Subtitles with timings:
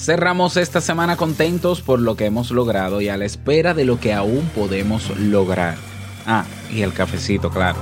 [0.00, 4.00] Cerramos esta semana contentos por lo que hemos logrado y a la espera de lo
[4.00, 5.76] que aún podemos lograr.
[6.24, 7.78] Ah, y el cafecito, claro.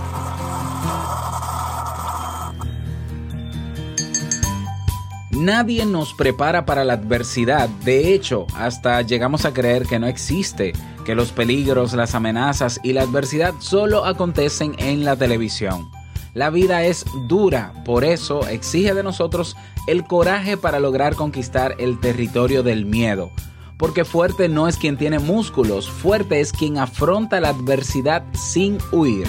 [5.31, 7.69] Nadie nos prepara para la adversidad.
[7.85, 10.73] De hecho, hasta llegamos a creer que no existe,
[11.07, 15.89] que los peligros, las amenazas y la adversidad solo acontecen en la televisión.
[16.35, 19.57] La vida es dura, por eso exige de nosotros
[19.89, 23.31] el coraje para lograr conquistar el territorio del miedo.
[23.79, 29.27] Porque fuerte no es quien tiene músculos, fuerte es quien afronta la adversidad sin huir.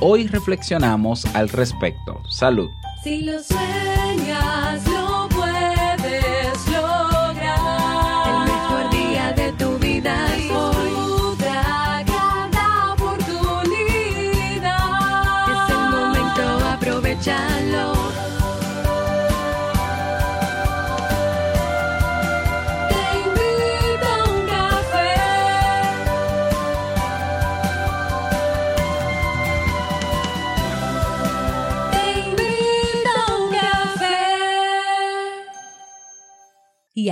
[0.00, 2.22] Hoy reflexionamos al respecto.
[2.30, 2.70] Salud.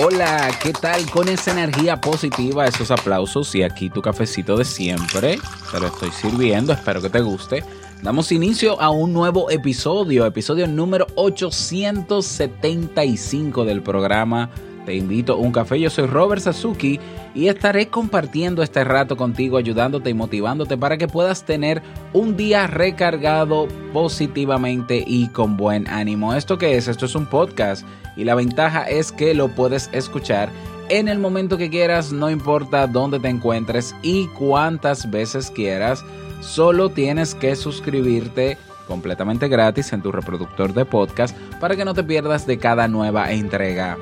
[0.00, 1.10] Hola, ¿qué tal?
[1.10, 5.40] Con esa energía positiva, esos aplausos y aquí tu cafecito de siempre.
[5.72, 7.64] Te lo estoy sirviendo, espero que te guste.
[8.00, 14.50] Damos inicio a un nuevo episodio, episodio número 875 del programa
[14.86, 15.80] Te invito a un café.
[15.80, 17.00] Yo soy Robert Sasuki
[17.34, 22.68] y estaré compartiendo este rato contigo, ayudándote y motivándote para que puedas tener un día
[22.68, 26.34] recargado positivamente y con buen ánimo.
[26.34, 26.86] ¿Esto qué es?
[26.86, 27.84] Esto es un podcast
[28.18, 30.50] y la ventaja es que lo puedes escuchar
[30.90, 36.02] en el momento que quieras, no importa dónde te encuentres y cuántas veces quieras.
[36.40, 38.56] Solo tienes que suscribirte
[38.86, 43.32] completamente gratis en tu reproductor de podcast para que no te pierdas de cada nueva
[43.32, 43.98] entrega.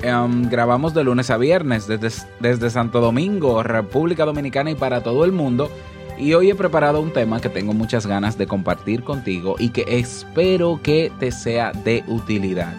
[0.00, 5.26] Em, grabamos de lunes a viernes desde, desde Santo Domingo, República Dominicana y para todo
[5.26, 5.70] el mundo.
[6.18, 9.84] Y hoy he preparado un tema que tengo muchas ganas de compartir contigo y que
[9.86, 12.72] espero que te sea de utilidad.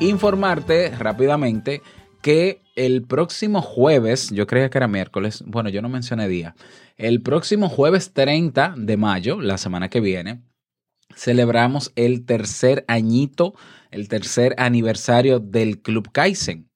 [0.00, 1.82] Informarte rápidamente
[2.22, 6.54] que el próximo jueves, yo creía que era miércoles, bueno, yo no mencioné día,
[6.96, 10.42] el próximo jueves 30 de mayo, la semana que viene,
[11.14, 13.54] celebramos el tercer añito,
[13.90, 16.70] el tercer aniversario del Club Kaizen.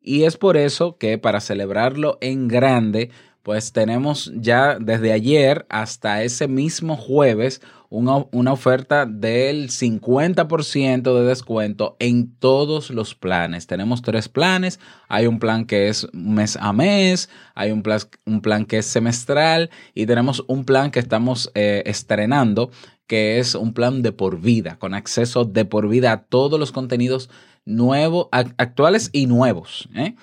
[0.00, 3.10] Y es por eso que para celebrarlo en grande,
[3.42, 11.24] pues tenemos ya desde ayer hasta ese mismo jueves una, una oferta del 50% de
[11.24, 13.66] descuento en todos los planes.
[13.66, 14.78] Tenemos tres planes.
[15.08, 18.86] Hay un plan que es mes a mes, hay un plan, un plan que es
[18.86, 22.70] semestral y tenemos un plan que estamos eh, estrenando
[23.08, 26.72] que es un plan de por vida, con acceso de por vida a todos los
[26.72, 27.30] contenidos
[27.64, 29.88] nuevos, actuales y nuevos.
[29.94, 30.14] ¿eh?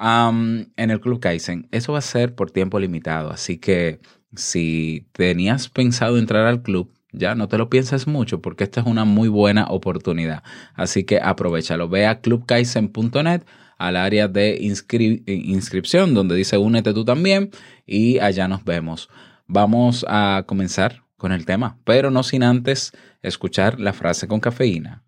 [0.00, 1.68] En el Club Kaizen.
[1.70, 4.00] Eso va a ser por tiempo limitado, así que
[4.34, 8.86] si tenías pensado entrar al club, ya no te lo pienses mucho porque esta es
[8.86, 10.42] una muy buena oportunidad.
[10.74, 11.88] Así que aprovechalo.
[11.88, 13.42] Ve a clubkaizen.net
[13.78, 17.50] al área de inscri- inscripción donde dice únete tú también
[17.86, 19.08] y allá nos vemos.
[19.46, 25.02] Vamos a comenzar con el tema, pero no sin antes escuchar la frase con cafeína.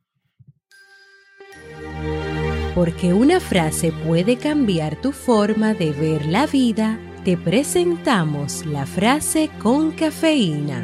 [2.74, 9.50] Porque una frase puede cambiar tu forma de ver la vida, te presentamos la frase
[9.60, 10.82] con cafeína.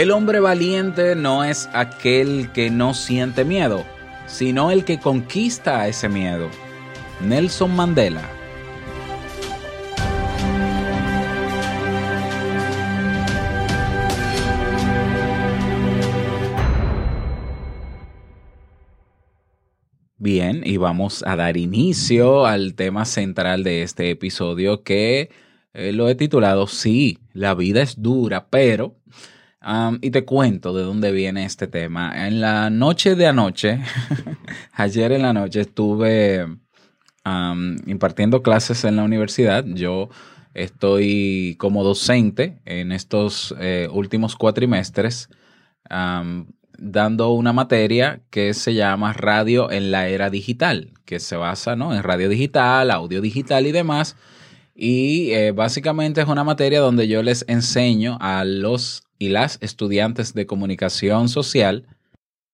[0.00, 3.84] El hombre valiente no es aquel que no siente miedo,
[4.26, 6.48] sino el que conquista ese miedo.
[7.20, 8.26] Nelson Mandela.
[20.16, 25.28] Bien, y vamos a dar inicio al tema central de este episodio que
[25.74, 28.96] eh, lo he titulado Sí, la vida es dura, pero...
[29.62, 32.26] Um, y te cuento de dónde viene este tema.
[32.26, 33.80] En la noche de anoche,
[34.72, 36.44] ayer en la noche estuve
[37.26, 39.64] um, impartiendo clases en la universidad.
[39.66, 40.08] Yo
[40.54, 45.28] estoy como docente en estos eh, últimos cuatrimestres.
[45.90, 46.46] Um,
[46.80, 51.94] dando una materia que se llama Radio en la Era Digital, que se basa ¿no?
[51.94, 54.16] en radio digital, audio digital y demás.
[54.82, 60.32] Y eh, básicamente es una materia donde yo les enseño a los y las estudiantes
[60.32, 61.86] de comunicación social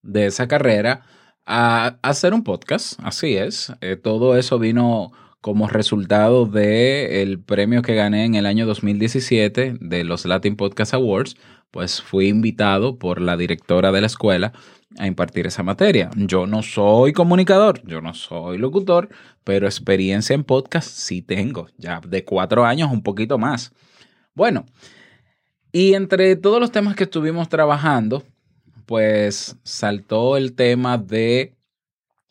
[0.02, 1.02] de esa carrera
[1.46, 2.98] a, hacer un podcast.
[3.04, 3.72] Así es.
[3.80, 10.02] Eh, todo eso vino como resultado del premio que gané en el año 2017 de
[10.02, 11.36] los Latin Podcast Awards,
[11.70, 14.52] pues fui invitado por la directora de la escuela
[14.98, 16.10] a impartir esa materia.
[16.16, 19.08] Yo no soy comunicador, yo no soy locutor,
[19.44, 23.72] pero experiencia en podcast sí tengo, ya de cuatro años, un poquito más.
[24.34, 24.66] Bueno,
[25.72, 28.22] y entre todos los temas que estuvimos trabajando,
[28.86, 31.56] pues saltó el tema de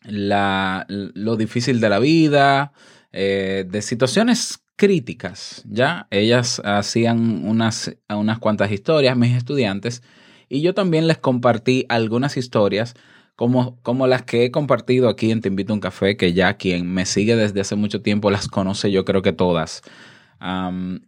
[0.02, 2.72] la, lo difícil de la vida,
[3.12, 6.06] eh, de situaciones críticas, ¿ya?
[6.10, 10.02] Ellas hacían unas, unas cuantas historias, mis estudiantes,
[10.48, 12.94] y yo también les compartí algunas historias
[13.36, 16.54] como, como las que he compartido aquí en Te Invito a un Café, que ya
[16.56, 19.82] quien me sigue desde hace mucho tiempo las conoce, yo creo que todas.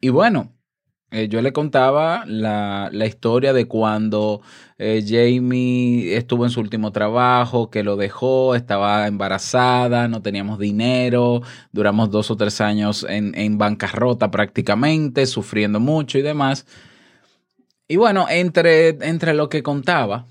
[0.00, 0.52] Y bueno,
[1.11, 4.43] eh, yo le contaba la, la historia de cuando
[4.79, 11.43] eh, Jamie estuvo en su último trabajo, que lo dejó, estaba embarazada, no teníamos dinero,
[11.73, 16.67] duramos dos o tres años en, en bancarrota prácticamente, sufriendo mucho y demás.
[17.88, 20.26] Y bueno, entre, entre lo que contaba,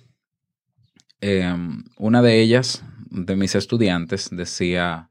[1.21, 1.53] eh,
[1.97, 5.09] una de ellas, de mis estudiantes, decía,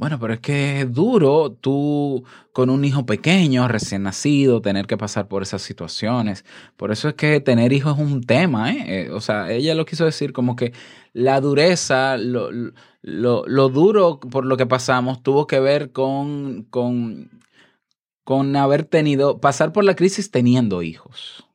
[0.00, 4.96] bueno, pero es que es duro tú con un hijo pequeño, recién nacido, tener que
[4.96, 6.44] pasar por esas situaciones.
[6.76, 9.08] Por eso es que tener hijos es un tema, ¿eh?
[9.08, 10.72] Eh, o sea, ella lo quiso decir como que
[11.12, 12.50] la dureza, lo,
[13.02, 17.30] lo, lo duro por lo que pasamos tuvo que ver con, con,
[18.24, 21.49] con haber tenido, pasar por la crisis teniendo hijos.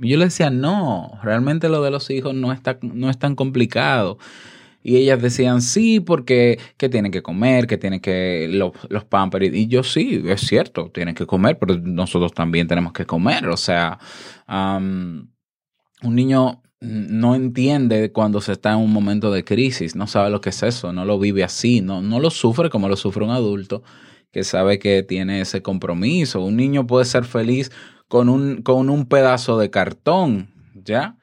[0.00, 4.18] Yo le decía, no, realmente lo de los hijos no, está, no es tan complicado.
[4.82, 9.54] Y ellas decían, sí, porque que tienen que comer, que tienen que los, los pampers.
[9.54, 13.48] Y yo sí, es cierto, tienen que comer, pero nosotros también tenemos que comer.
[13.48, 13.98] O sea,
[14.46, 15.28] un
[16.02, 20.50] niño no entiende cuando se está en un momento de crisis, no sabe lo que
[20.50, 23.82] es eso, no lo vive así, no, no lo sufre como lo sufre un adulto
[24.30, 26.40] que sabe que tiene ese compromiso.
[26.40, 27.70] Un niño puede ser feliz
[28.08, 31.16] con un, con un pedazo de cartón, ¿ya?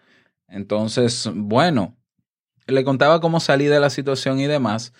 [0.47, 1.95] Entonces, bueno,
[2.67, 4.93] le contaba cómo salí de la situación y demás.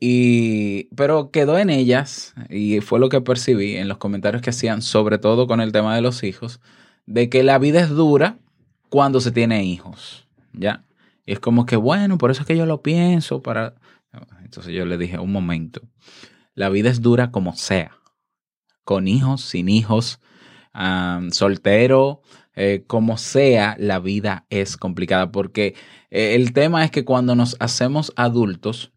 [0.00, 4.80] Y, pero quedó en ellas, y fue lo que percibí en los comentarios que hacían,
[4.80, 6.60] sobre todo con el tema de los hijos,
[7.06, 8.38] de que la vida es dura
[8.88, 10.84] cuando se tiene hijos, ¿ya?
[11.26, 13.74] Y es como que, bueno, por eso es que yo lo pienso para...
[14.42, 15.82] Entonces yo le dije, un momento,
[16.54, 17.92] la vida es dura como sea,
[18.84, 20.18] con hijos, sin hijos,
[20.74, 22.22] um, soltero,
[22.54, 25.74] eh, como sea, la vida es complicada porque
[26.10, 28.92] eh, el tema es que cuando nos hacemos adultos,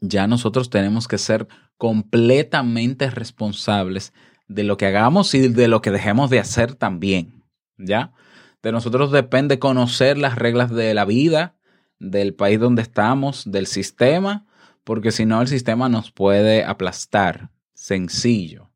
[0.00, 4.12] ya nosotros tenemos que ser completamente responsables
[4.46, 7.44] de lo que hagamos y de lo que dejemos de hacer también,
[7.76, 8.12] ¿ya?
[8.62, 11.56] De nosotros depende conocer las reglas de la vida,
[11.98, 14.46] del país donde estamos, del sistema,
[14.84, 18.67] porque si no el sistema nos puede aplastar, sencillo.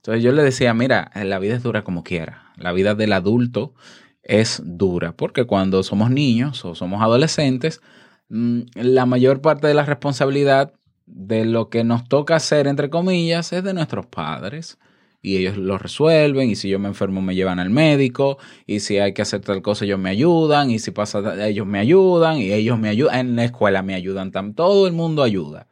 [0.00, 3.74] Entonces yo le decía, mira, la vida es dura como quiera, la vida del adulto
[4.22, 7.82] es dura, porque cuando somos niños o somos adolescentes,
[8.30, 10.72] mm, la mayor parte de la responsabilidad
[11.04, 14.78] de lo que nos toca hacer, entre comillas, es de nuestros padres.
[15.22, 18.96] Y ellos lo resuelven, y si yo me enfermo me llevan al médico, y si
[18.98, 22.52] hay que hacer tal cosa ellos me ayudan, y si pasa ellos me ayudan, y
[22.52, 25.66] ellos me ayudan, en la escuela me ayudan, todo el mundo ayuda.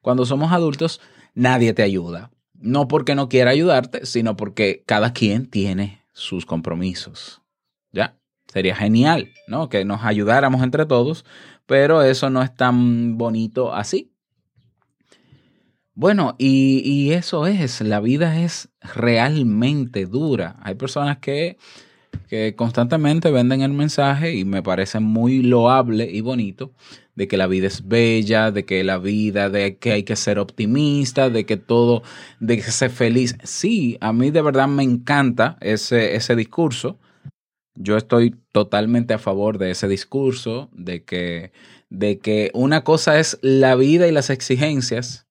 [0.00, 1.00] Cuando somos adultos,
[1.34, 2.30] nadie te ayuda.
[2.58, 7.42] No porque no quiera ayudarte, sino porque cada quien tiene sus compromisos.
[7.92, 8.18] ¿Ya?
[8.46, 9.68] Sería genial, ¿no?
[9.68, 11.24] Que nos ayudáramos entre todos,
[11.66, 14.12] pero eso no es tan bonito así.
[15.94, 20.56] Bueno, y, y eso es, la vida es realmente dura.
[20.62, 21.56] Hay personas que,
[22.28, 26.72] que constantemente venden el mensaje y me parece muy loable y bonito
[27.14, 30.38] de que la vida es bella, de que la vida, de que hay que ser
[30.38, 32.02] optimista, de que todo,
[32.40, 33.36] de que ser feliz.
[33.42, 36.98] Sí, a mí de verdad me encanta ese, ese discurso.
[37.74, 41.52] Yo estoy totalmente a favor de ese discurso, de que,
[41.88, 45.26] de que una cosa es la vida y las exigencias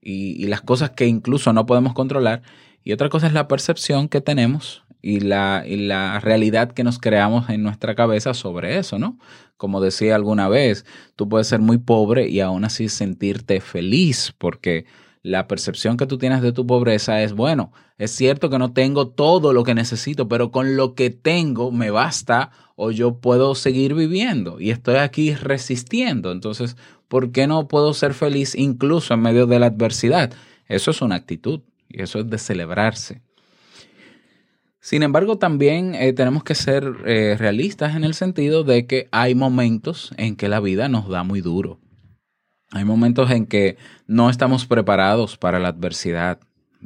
[0.00, 2.42] y, y las cosas que incluso no podemos controlar,
[2.82, 6.98] y otra cosa es la percepción que tenemos y la, y la realidad que nos
[6.98, 9.18] creamos en nuestra cabeza sobre eso, ¿no?
[9.56, 10.84] Como decía alguna vez,
[11.16, 14.86] tú puedes ser muy pobre y aún así sentirte feliz porque
[15.22, 19.08] la percepción que tú tienes de tu pobreza es, bueno, es cierto que no tengo
[19.08, 23.94] todo lo que necesito, pero con lo que tengo me basta o yo puedo seguir
[23.94, 26.30] viviendo y estoy aquí resistiendo.
[26.30, 26.76] Entonces,
[27.08, 30.32] ¿por qué no puedo ser feliz incluso en medio de la adversidad?
[30.66, 33.22] Eso es una actitud y eso es de celebrarse.
[34.88, 39.34] Sin embargo, también eh, tenemos que ser eh, realistas en el sentido de que hay
[39.34, 41.78] momentos en que la vida nos da muy duro.
[42.70, 43.76] Hay momentos en que
[44.06, 46.40] no estamos preparados para la adversidad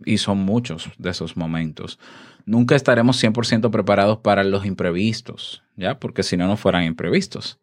[0.04, 2.00] y son muchos de esos momentos.
[2.44, 6.00] Nunca estaremos 100% preparados para los imprevistos, ¿ya?
[6.00, 7.60] Porque si no, no fueran imprevistos.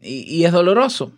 [0.00, 1.10] Y es doloroso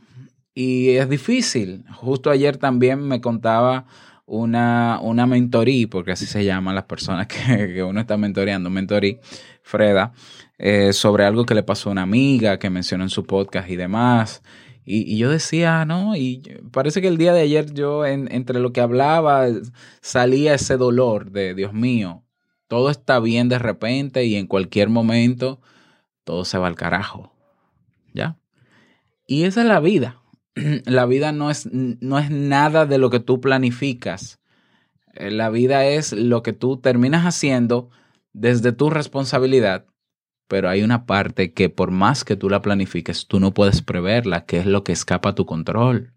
[0.55, 1.85] y es difícil.
[1.93, 3.85] Justo ayer también me contaba
[4.27, 7.37] una, una mentorí, porque así se llaman las personas que,
[7.75, 9.19] que uno está mentoreando, mentorí,
[9.63, 10.13] Freda,
[10.59, 13.77] eh, sobre algo que le pasó a una amiga que mencionó en su podcast y
[13.77, 14.43] demás.
[14.87, 18.61] Y, y yo decía, no, y parece que el día de ayer yo, en- entre
[18.61, 19.47] lo que hablaba,
[20.03, 22.23] salía ese dolor de, Dios mío,
[22.69, 25.61] todo está bien de repente y en cualquier momento
[26.25, 27.33] todo se va al carajo.
[28.13, 28.37] ¿Ya?
[29.27, 30.21] Y esa es la vida.
[30.85, 34.41] La vida no es, no es nada de lo que tú planificas.
[35.13, 37.91] Eh, La vida es lo que tú terminas haciendo
[38.33, 39.87] desde tu responsabilidad,
[40.49, 44.45] pero hay una parte que por más que tú la planifiques, tú no puedes preverla,
[44.45, 46.13] que es lo que escapa a tu control.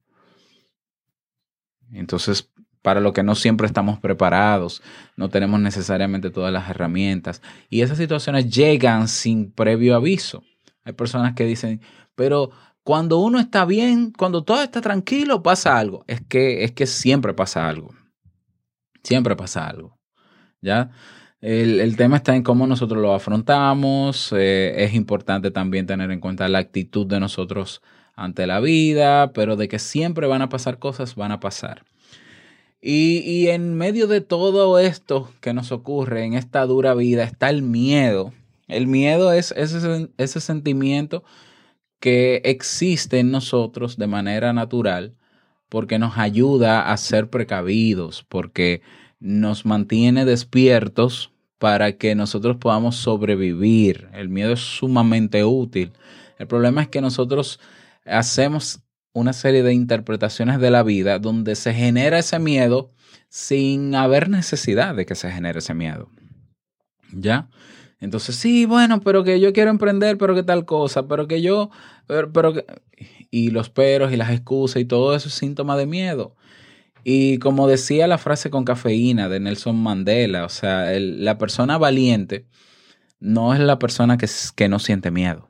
[1.91, 2.51] Entonces,
[2.81, 4.81] para lo que no siempre estamos preparados,
[5.15, 7.41] no tenemos necesariamente todas las herramientas.
[7.69, 10.43] Y esas situaciones llegan sin previo aviso.
[10.83, 11.81] Hay personas que dicen,
[12.15, 12.51] pero
[12.87, 16.05] cuando uno está bien, cuando todo está tranquilo, pasa algo.
[16.07, 17.93] Es que, es que siempre pasa algo.
[19.03, 19.99] Siempre pasa algo.
[20.61, 20.91] ¿Ya?
[21.41, 24.31] El, el tema está en cómo nosotros lo afrontamos.
[24.31, 27.81] eh, es importante también tener en cuenta la actitud de nosotros
[28.15, 31.83] ante la vida, pero de que siempre van a pasar cosas, van a pasar.
[32.81, 37.49] Y, y en medio de todo esto que nos ocurre en esta dura vida está
[37.49, 38.31] el miedo.
[38.69, 41.25] El miedo es ese, ese sentimiento
[41.99, 45.15] que existe en nosotros de manera natural
[45.69, 48.81] porque nos ayuda a ser precavidos, porque
[49.19, 54.07] nos mantiene despiertos para que nosotros podamos sobrevivir.
[54.13, 55.93] El miedo es sumamente útil.
[56.37, 57.59] El problema es que nosotros
[58.05, 58.81] hacemos
[59.13, 62.91] una serie de interpretaciones de la vida donde se genera ese miedo
[63.29, 66.09] sin haber necesidad de que se genere ese miedo.
[67.11, 67.49] ¿Ya?
[67.99, 71.71] Entonces, sí, bueno, pero que yo quiero emprender, pero que tal cosa, pero que yo,
[72.05, 72.65] pero, pero que...
[73.29, 76.35] Y los peros y las excusas y todo eso es síntoma de miedo.
[77.03, 82.47] Y como decía la frase con cafeína de Nelson Mandela, o sea, la persona valiente
[83.19, 85.49] no es la persona que, que no siente miedo,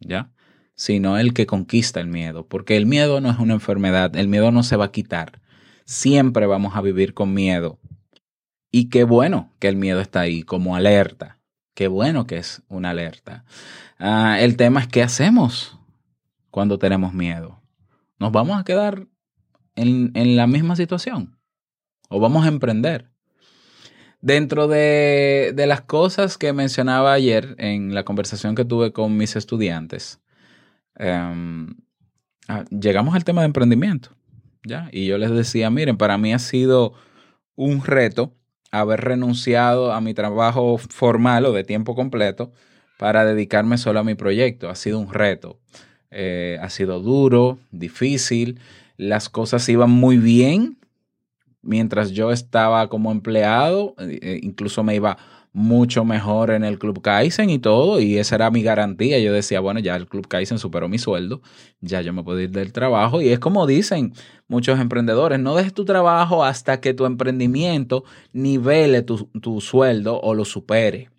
[0.00, 0.30] ¿ya?
[0.74, 4.52] Sino el que conquista el miedo, porque el miedo no es una enfermedad, el miedo
[4.52, 5.40] no se va a quitar.
[5.84, 7.78] Siempre vamos a vivir con miedo.
[8.70, 11.37] Y qué bueno que el miedo está ahí como alerta.
[11.78, 13.44] Qué bueno que es una alerta.
[14.00, 15.78] Ah, el tema es qué hacemos
[16.50, 17.62] cuando tenemos miedo.
[18.18, 19.06] ¿Nos vamos a quedar
[19.76, 21.38] en, en la misma situación?
[22.08, 23.12] ¿O vamos a emprender?
[24.20, 29.36] Dentro de, de las cosas que mencionaba ayer en la conversación que tuve con mis
[29.36, 30.20] estudiantes,
[30.96, 31.76] em,
[32.48, 34.16] ah, llegamos al tema de emprendimiento.
[34.64, 34.88] ¿ya?
[34.90, 36.94] Y yo les decía, miren, para mí ha sido
[37.54, 38.34] un reto
[38.70, 42.52] haber renunciado a mi trabajo formal o de tiempo completo
[42.98, 44.68] para dedicarme solo a mi proyecto.
[44.68, 45.58] Ha sido un reto.
[46.10, 48.60] Eh, ha sido duro, difícil.
[48.96, 50.78] Las cosas iban muy bien
[51.62, 53.94] mientras yo estaba como empleado.
[53.98, 55.16] eh, incluso me iba
[55.58, 58.00] mucho mejor en el Club Kaizen y todo.
[58.00, 59.18] Y esa era mi garantía.
[59.18, 61.42] Yo decía, bueno, ya el Club Kaizen superó mi sueldo.
[61.80, 63.20] Ya yo me puedo ir del trabajo.
[63.20, 64.14] Y es como dicen
[64.46, 70.32] muchos emprendedores, no dejes tu trabajo hasta que tu emprendimiento nivele tu, tu sueldo o
[70.34, 71.10] lo supere.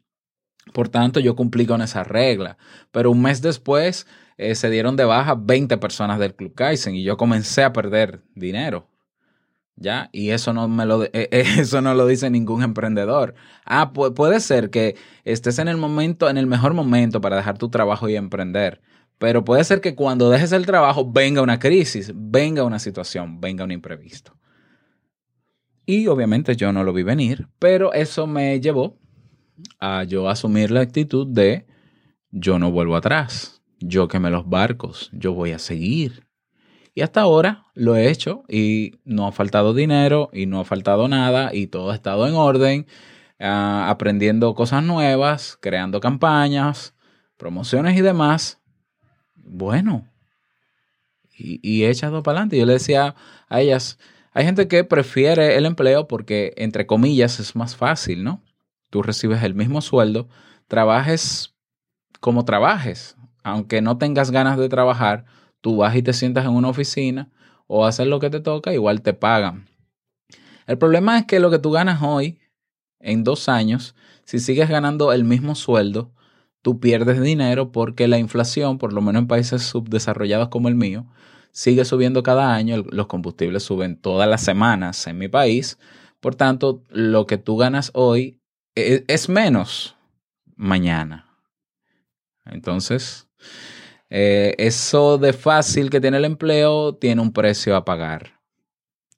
[0.74, 2.58] Por tanto, yo cumplí con esa regla.
[2.92, 7.04] Pero un mes después eh, se dieron de baja 20 personas del Club Kaizen y
[7.04, 8.88] yo comencé a perder dinero.
[9.82, 10.10] ¿Ya?
[10.12, 13.34] Y eso no, me lo, eh, eh, eso no lo dice ningún emprendedor.
[13.66, 17.58] Ah, pu- puede ser que estés en el momento, en el mejor momento para dejar
[17.58, 18.82] tu trabajo y emprender.
[19.18, 23.64] Pero puede ser que cuando dejes el trabajo venga una crisis, venga una situación, venga
[23.64, 24.34] un imprevisto.
[25.86, 28.98] Y obviamente yo no lo vi venir, pero eso me llevó
[29.80, 31.66] a yo asumir la actitud de
[32.32, 36.29] yo no vuelvo atrás, yo quemé los barcos, yo voy a seguir.
[36.94, 41.08] Y hasta ahora lo he hecho y no ha faltado dinero y no ha faltado
[41.08, 42.88] nada y todo ha estado en orden,
[43.40, 46.96] ah, aprendiendo cosas nuevas, creando campañas,
[47.38, 48.60] promociones y demás.
[49.36, 50.08] Bueno,
[51.38, 52.58] y, y he echado para adelante.
[52.58, 53.16] Yo le decía
[53.48, 53.98] a ellas,
[54.34, 58.44] hay gente que prefiere el empleo porque, entre comillas, es más fácil, ¿no?
[58.90, 60.30] Tú recibes el mismo sueldo,
[60.68, 61.56] trabajes
[62.20, 63.16] como trabajes.
[63.44, 65.26] Aunque no tengas ganas de trabajar,
[65.62, 67.30] tú vas y te sientas en una oficina
[67.68, 69.68] o haces lo que te toca, igual te pagan.
[70.68, 72.40] El problema es que lo que tú ganas hoy,
[73.00, 76.12] en dos años, si sigues ganando el mismo sueldo,
[76.62, 81.08] tú pierdes dinero porque la inflación, por lo menos en países subdesarrollados como el mío,
[81.52, 82.84] sigue subiendo cada año.
[82.92, 85.80] Los combustibles suben todas las semanas en mi país.
[86.20, 88.40] Por tanto, lo que tú ganas hoy
[88.76, 89.96] e- es menos
[90.56, 91.30] mañana.
[92.46, 93.28] Entonces,
[94.10, 98.40] eh, eso de fácil que tiene el empleo tiene un precio a pagar.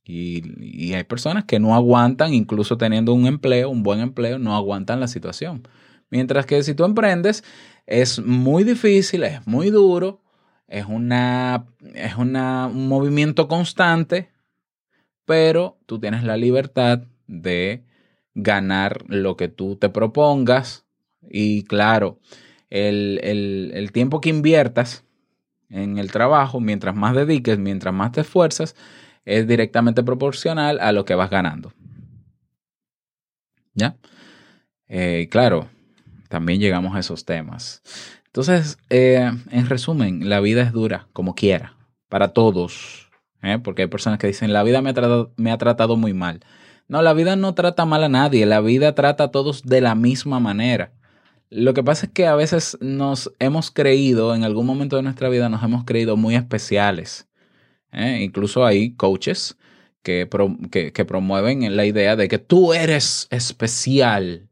[0.03, 4.55] Y, y hay personas que no aguantan, incluso teniendo un empleo, un buen empleo, no
[4.55, 5.63] aguantan la situación.
[6.10, 7.43] Mientras que si tú emprendes,
[7.86, 10.21] es muy difícil, es muy duro,
[10.67, 14.29] es, una, es una, un movimiento constante,
[15.25, 17.86] pero tú tienes la libertad de
[18.33, 20.86] ganar lo que tú te propongas.
[21.29, 22.19] Y claro,
[22.71, 25.03] el, el- el tiempo que inviertas
[25.69, 28.75] en el trabajo, mientras más dediques, mientras más te esfuerzas,
[29.25, 31.73] es directamente proporcional a lo que vas ganando.
[33.73, 33.95] ¿Ya?
[34.87, 35.69] Eh, claro,
[36.29, 37.81] también llegamos a esos temas.
[38.25, 41.75] Entonces, eh, en resumen, la vida es dura, como quiera,
[42.09, 43.09] para todos.
[43.43, 43.59] ¿eh?
[43.63, 46.41] Porque hay personas que dicen, la vida me ha, me ha tratado muy mal.
[46.87, 49.95] No, la vida no trata mal a nadie, la vida trata a todos de la
[49.95, 50.91] misma manera.
[51.53, 55.27] Lo que pasa es que a veces nos hemos creído, en algún momento de nuestra
[55.27, 57.27] vida nos hemos creído muy especiales.
[57.91, 58.22] ¿eh?
[58.24, 59.58] Incluso hay coaches
[60.01, 60.29] que,
[60.72, 64.50] que, promueven la idea de que tú eres especial.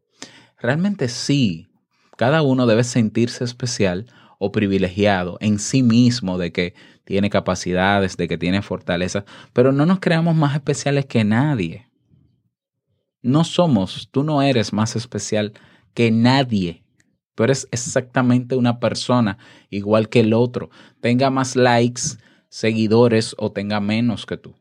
[0.58, 1.70] Realmente sí,
[2.18, 6.74] cada uno debe sentirse especial o privilegiado en sí mismo de que
[7.06, 11.88] tiene capacidades, de que tiene fortaleza, pero no nos creamos más especiales que nadie.
[13.22, 15.54] No somos, tú no eres más especial
[15.94, 16.84] que nadie.
[17.40, 19.38] Tú eres exactamente una persona
[19.70, 20.70] igual que el otro,
[21.00, 22.02] tenga más likes,
[22.50, 24.56] seguidores o tenga menos que tú.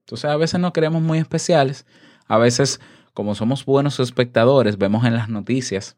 [0.00, 1.86] Entonces a veces nos creemos muy especiales,
[2.26, 2.80] a veces
[3.14, 5.96] como somos buenos espectadores, vemos en las noticias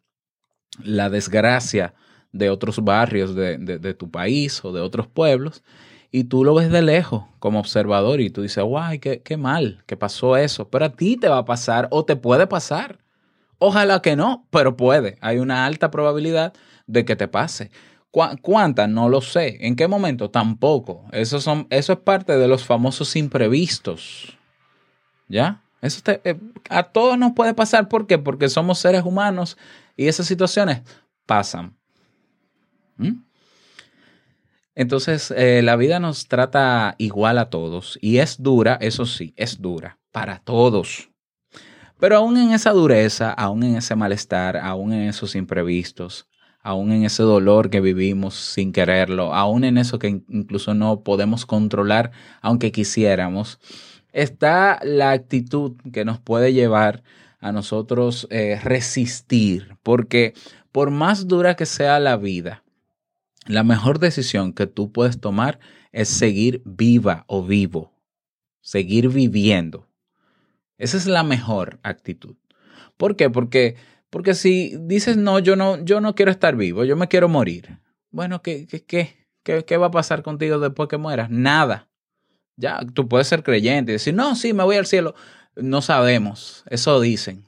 [0.82, 1.94] la desgracia
[2.32, 5.64] de otros barrios de, tu país o de otros pueblos,
[6.10, 9.82] y tú lo ves de lejos como observador y tú dices, guay, qué, qué mal,
[9.86, 12.98] que pasó eso, pero a ti te va a pasar o te puede pasar.
[13.58, 15.18] Ojalá que no, pero puede.
[15.20, 16.52] Hay una alta probabilidad
[16.86, 17.70] de que te pase.
[18.10, 18.88] ¿Cuá- ¿Cuántas?
[18.88, 19.58] No lo sé.
[19.66, 20.30] ¿En qué momento?
[20.30, 21.06] Tampoco.
[21.12, 24.38] Eso, son, eso es parte de los famosos imprevistos.
[25.28, 25.62] ¿Ya?
[25.82, 26.38] Eso eh,
[26.70, 27.88] a todos nos puede pasar.
[27.88, 28.18] ¿Por qué?
[28.18, 29.56] Porque somos seres humanos
[29.96, 30.82] y esas situaciones
[31.26, 31.76] pasan.
[32.96, 33.22] ¿Mm?
[34.74, 39.60] Entonces, eh, la vida nos trata igual a todos y es dura, eso sí, es
[39.60, 41.10] dura para todos.
[41.98, 46.26] Pero aún en esa dureza, aún en ese malestar, aún en esos imprevistos,
[46.62, 51.02] aún en ese dolor que vivimos sin quererlo, aún en eso que in- incluso no
[51.02, 53.58] podemos controlar, aunque quisiéramos,
[54.12, 57.02] está la actitud que nos puede llevar
[57.40, 60.34] a nosotros eh, resistir, porque
[60.72, 62.62] por más dura que sea la vida,
[63.46, 65.58] la mejor decisión que tú puedes tomar
[65.92, 67.92] es seguir viva o vivo,
[68.60, 69.86] seguir viviendo.
[70.78, 72.36] Esa es la mejor actitud.
[72.96, 73.28] ¿Por qué?
[73.28, 73.76] Porque,
[74.10, 77.80] porque si dices, no, yo no, yo no quiero estar vivo, yo me quiero morir.
[78.10, 78.84] Bueno, ¿qué, qué,
[79.42, 81.30] qué, qué, va a pasar contigo después que mueras?
[81.30, 81.88] Nada.
[82.56, 85.14] Ya, tú puedes ser creyente y decir, no, sí, me voy al cielo.
[85.56, 87.44] No sabemos, eso dicen.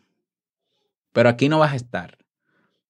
[1.13, 2.19] Pero aquí no vas a estar.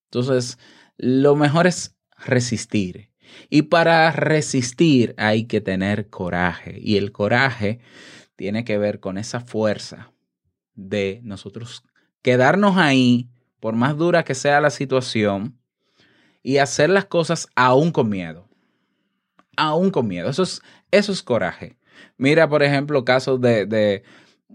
[0.05, 0.59] Entonces,
[0.97, 3.11] lo mejor es resistir.
[3.49, 6.79] Y para resistir hay que tener coraje.
[6.81, 7.81] Y el coraje
[8.37, 10.13] tiene que ver con esa fuerza
[10.89, 11.85] de nosotros
[12.23, 13.29] quedarnos ahí,
[13.61, 15.59] por más dura que sea la situación,
[16.43, 18.49] y hacer las cosas aún con miedo.
[19.57, 20.31] Aún con miedo.
[20.31, 21.77] Eso es, eso es coraje.
[22.17, 24.03] Mira, por ejemplo, casos de, de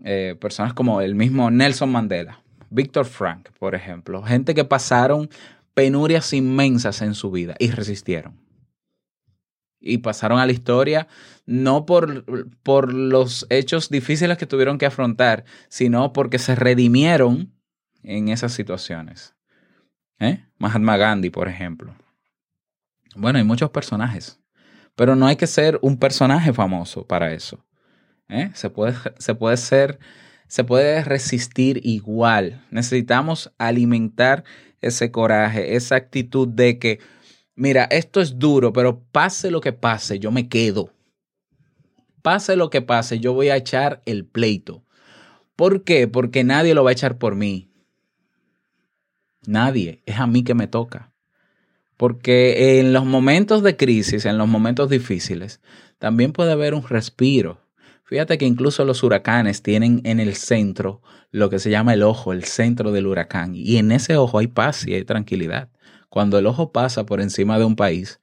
[0.03, 4.23] eh, personas como el mismo Nelson Mandela, Víctor Frank, por ejemplo.
[4.23, 5.29] Gente que pasaron
[5.73, 8.44] penurias inmensas en su vida y resistieron.
[9.79, 11.07] Y pasaron a la historia
[11.45, 12.25] no por,
[12.63, 17.53] por los hechos difíciles que tuvieron que afrontar, sino porque se redimieron
[18.03, 19.35] en esas situaciones.
[20.19, 20.43] ¿Eh?
[20.57, 21.95] Mahatma Gandhi, por ejemplo.
[23.15, 24.39] Bueno, hay muchos personajes,
[24.95, 27.65] pero no hay que ser un personaje famoso para eso.
[28.27, 28.49] ¿Eh?
[28.53, 29.99] Se, puede, se puede ser,
[30.47, 32.65] se puede resistir igual.
[32.71, 34.43] Necesitamos alimentar
[34.81, 36.99] ese coraje, esa actitud de que,
[37.55, 40.91] mira, esto es duro, pero pase lo que pase, yo me quedo.
[42.21, 44.83] Pase lo que pase, yo voy a echar el pleito.
[45.55, 46.07] ¿Por qué?
[46.07, 47.69] Porque nadie lo va a echar por mí.
[49.47, 50.01] Nadie.
[50.05, 51.13] Es a mí que me toca.
[51.97, 55.61] Porque en los momentos de crisis, en los momentos difíciles,
[55.97, 57.61] también puede haber un respiro.
[58.03, 62.33] Fíjate que incluso los huracanes tienen en el centro lo que se llama el ojo,
[62.33, 63.55] el centro del huracán.
[63.55, 65.69] Y en ese ojo hay paz y hay tranquilidad.
[66.15, 68.21] Cuando el ojo pasa por encima de un país,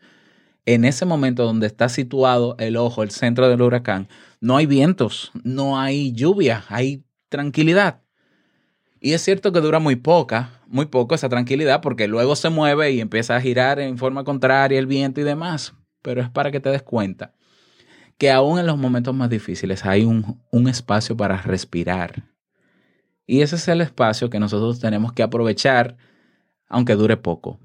[0.64, 4.08] en ese momento donde está situado el ojo, el centro del huracán,
[4.40, 8.00] no hay vientos, no hay lluvia, hay tranquilidad.
[8.98, 12.92] Y es cierto que dura muy poca, muy poco esa tranquilidad, porque luego se mueve
[12.92, 15.74] y empieza a girar en forma contraria el viento y demás.
[16.00, 17.34] Pero es para que te des cuenta
[18.16, 22.22] que aún en los momentos más difíciles hay un, un espacio para respirar.
[23.26, 25.98] Y ese es el espacio que nosotros tenemos que aprovechar,
[26.70, 27.60] aunque dure poco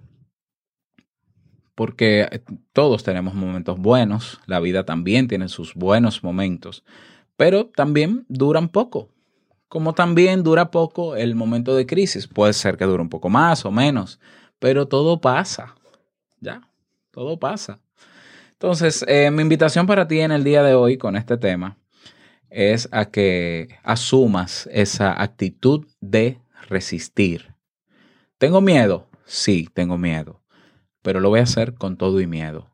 [1.77, 2.41] porque eh,
[2.73, 6.83] todos tenemos momentos buenos, la vida también tiene sus buenos momentos,
[7.35, 9.09] pero también duran poco.
[9.67, 13.63] Como también dura poco el momento de crisis, puede ser que dure un poco más
[13.63, 14.19] o menos,
[14.57, 15.75] pero todo pasa,
[16.39, 16.61] ya,
[17.11, 17.79] todo pasa.
[18.53, 21.77] Entonces, eh, mi invitación para ti en el día de hoy con este tema
[22.49, 27.53] es a que asumas esa actitud de resistir.
[28.39, 29.07] ¿Tengo miedo?
[29.25, 30.41] Sí, tengo miedo
[31.07, 32.69] pero lo voy a hacer con todo y miedo.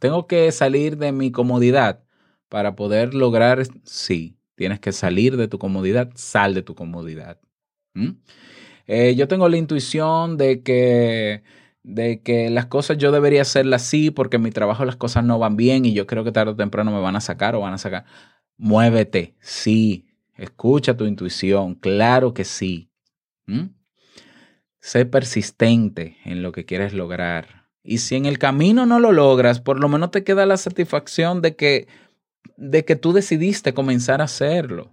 [0.00, 2.02] Tengo que salir de mi comodidad
[2.48, 7.38] para poder lograr, sí, tienes que salir de tu comodidad, sal de tu comodidad.
[8.88, 11.44] Eh, yo tengo la intuición de que,
[11.84, 15.38] de que las cosas yo debería hacerlas así porque en mi trabajo las cosas no
[15.38, 17.74] van bien y yo creo que tarde o temprano me van a sacar o van
[17.74, 18.06] a sacar.
[18.56, 22.90] Muévete, sí, escucha tu intuición, claro que sí.
[24.84, 27.64] Sé persistente en lo que quieres lograr.
[27.82, 31.40] Y si en el camino no lo logras, por lo menos te queda la satisfacción
[31.40, 31.88] de que,
[32.58, 34.92] de que tú decidiste comenzar a hacerlo.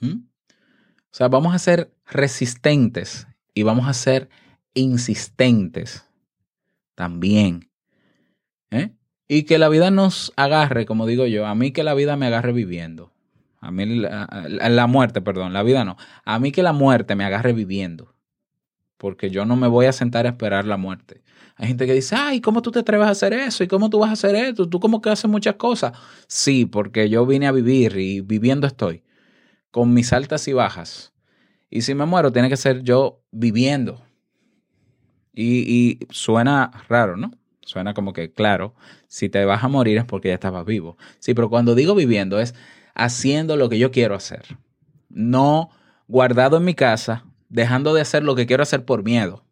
[0.00, 0.20] ¿Mm?
[0.22, 4.30] O sea, vamos a ser resistentes y vamos a ser
[4.72, 6.06] insistentes
[6.94, 7.68] también.
[8.70, 8.94] ¿Eh?
[9.28, 12.28] Y que la vida nos agarre, como digo yo, a mí que la vida me
[12.28, 13.12] agarre viviendo.
[13.60, 15.98] A mí la, la muerte, perdón, la vida no.
[16.24, 18.14] A mí que la muerte me agarre viviendo
[18.98, 21.22] porque yo no me voy a sentar a esperar la muerte.
[21.56, 23.64] Hay gente que dice, ay, ¿cómo tú te atreves a hacer eso?
[23.64, 24.68] ¿Y cómo tú vas a hacer esto?
[24.68, 25.92] ¿Tú cómo que haces muchas cosas?
[26.26, 29.02] Sí, porque yo vine a vivir y viviendo estoy,
[29.70, 31.12] con mis altas y bajas.
[31.70, 34.02] Y si me muero, tiene que ser yo viviendo.
[35.32, 37.32] Y, y suena raro, ¿no?
[37.62, 38.74] Suena como que, claro,
[39.08, 40.96] si te vas a morir es porque ya estabas vivo.
[41.18, 42.54] Sí, pero cuando digo viviendo es
[42.94, 44.58] haciendo lo que yo quiero hacer.
[45.08, 45.70] No
[46.08, 49.44] guardado en mi casa, dejando de hacer lo que quiero hacer por miedo.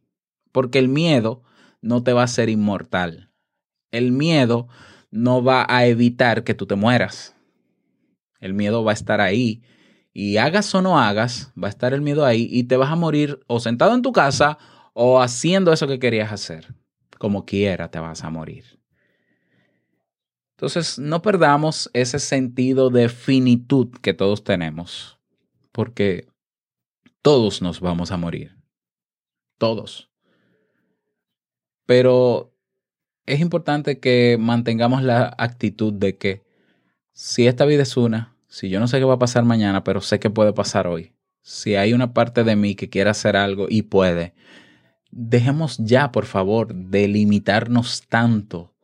[0.52, 1.42] Porque el miedo
[1.80, 3.30] no te va a hacer inmortal.
[3.90, 4.68] El miedo
[5.10, 7.34] no va a evitar que tú te mueras.
[8.40, 9.62] El miedo va a estar ahí.
[10.12, 12.96] Y hagas o no hagas, va a estar el miedo ahí y te vas a
[12.96, 14.58] morir o sentado en tu casa
[14.94, 16.74] o haciendo eso que querías hacer.
[17.18, 18.76] Como quiera te vas a morir.
[20.56, 25.18] Entonces, no perdamos ese sentido de finitud que todos tenemos,
[25.70, 26.28] porque
[27.26, 28.56] todos nos vamos a morir.
[29.58, 30.08] Todos.
[31.84, 32.54] Pero
[33.26, 36.44] es importante que mantengamos la actitud de que
[37.12, 40.02] si esta vida es una, si yo no sé qué va a pasar mañana, pero
[40.02, 43.66] sé que puede pasar hoy, si hay una parte de mí que quiere hacer algo
[43.68, 44.34] y puede,
[45.10, 48.76] dejemos ya, por favor, de limitarnos tanto,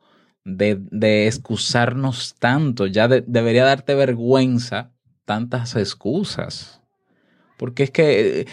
[0.43, 2.87] de, de excusarnos tanto.
[2.87, 4.91] Ya debería darte vergüenza
[5.23, 6.82] tantas excusas.
[7.57, 8.47] Porque es que,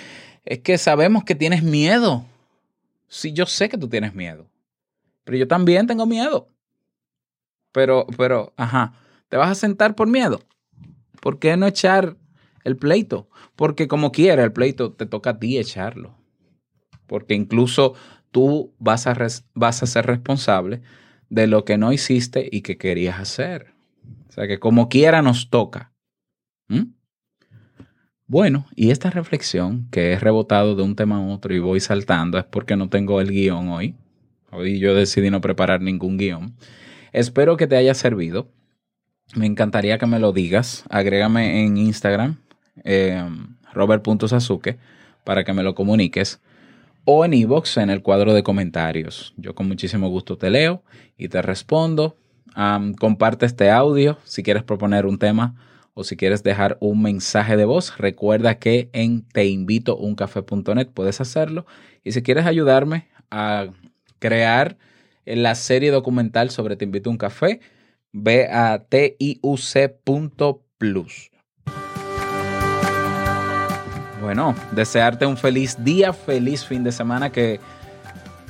[0.44, 2.24] es que sabemos que tienes miedo.
[3.08, 4.46] Sí, yo sé que tú tienes miedo.
[5.24, 6.48] Pero yo también tengo miedo.
[7.72, 8.94] Pero, pero, ajá,
[9.28, 10.40] ¿te vas a sentar por miedo?
[11.20, 12.16] ¿Por qué no echar
[12.64, 13.28] el pleito?
[13.56, 16.14] Porque como quiera, el pleito te toca a ti echarlo.
[17.06, 17.94] Porque incluso
[18.30, 19.16] tú vas a,
[19.54, 20.82] vas a ser responsable
[21.28, 23.72] de lo que no hiciste y que querías hacer.
[24.28, 25.92] O sea que como quiera nos toca.
[26.68, 26.92] ¿Mm?
[28.30, 32.38] Bueno, y esta reflexión que he rebotado de un tema a otro y voy saltando
[32.38, 33.96] es porque no tengo el guion hoy.
[34.52, 36.54] Hoy yo decidí no preparar ningún guion.
[37.10, 38.46] Espero que te haya servido.
[39.34, 40.84] Me encantaría que me lo digas.
[40.90, 42.36] Agrégame en Instagram,
[42.84, 43.20] eh,
[43.72, 44.78] robert.sasuke,
[45.24, 46.40] para que me lo comuniques.
[47.04, 49.34] O en iVoox, en el cuadro de comentarios.
[49.38, 50.84] Yo con muchísimo gusto te leo
[51.18, 52.16] y te respondo.
[53.00, 55.56] comparte este audio si quieres proponer un tema
[56.00, 61.66] o si quieres dejar un mensaje de voz, recuerda que en teinvitouncafé.net puedes hacerlo.
[62.02, 63.66] Y si quieres ayudarme a
[64.18, 64.78] crear
[65.26, 67.60] la serie documental sobre Te invito un café,
[68.12, 69.60] ve a tiuc.plus.
[74.22, 77.60] Bueno, desearte un feliz día, feliz fin de semana, que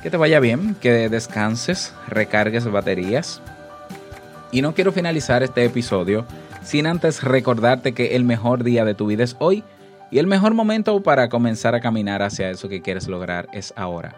[0.01, 3.41] Que te vaya bien, que descanses, recargues baterías.
[4.53, 6.25] Y no quiero finalizar este episodio
[6.63, 9.63] sin antes recordarte que el mejor día de tu vida es hoy
[10.11, 14.15] y el mejor momento para comenzar a caminar hacia eso que quieres lograr es ahora.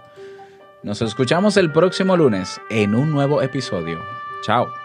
[0.81, 3.99] Nos escuchamos el próximo lunes en un nuevo episodio.
[4.43, 4.82] Chao.